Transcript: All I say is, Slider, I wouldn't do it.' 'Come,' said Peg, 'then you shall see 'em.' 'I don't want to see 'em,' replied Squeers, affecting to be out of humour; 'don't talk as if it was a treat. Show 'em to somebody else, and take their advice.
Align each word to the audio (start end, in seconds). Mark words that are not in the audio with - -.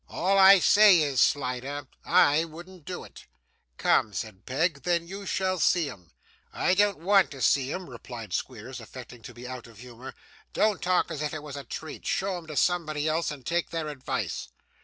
All 0.09 0.35
I 0.39 0.57
say 0.57 0.99
is, 1.03 1.21
Slider, 1.21 1.85
I 2.03 2.43
wouldn't 2.43 2.85
do 2.85 3.03
it.' 3.03 3.27
'Come,' 3.77 4.13
said 4.13 4.47
Peg, 4.47 4.81
'then 4.81 5.07
you 5.07 5.27
shall 5.27 5.59
see 5.59 5.91
'em.' 5.91 6.09
'I 6.53 6.73
don't 6.73 6.97
want 6.97 7.29
to 7.29 7.39
see 7.39 7.71
'em,' 7.71 7.87
replied 7.87 8.33
Squeers, 8.33 8.79
affecting 8.81 9.21
to 9.21 9.31
be 9.35 9.47
out 9.47 9.67
of 9.67 9.77
humour; 9.77 10.15
'don't 10.53 10.81
talk 10.81 11.11
as 11.11 11.21
if 11.21 11.35
it 11.35 11.43
was 11.43 11.55
a 11.55 11.63
treat. 11.63 12.07
Show 12.07 12.35
'em 12.39 12.47
to 12.47 12.57
somebody 12.57 13.07
else, 13.07 13.29
and 13.29 13.45
take 13.45 13.69
their 13.69 13.89
advice. 13.89 14.47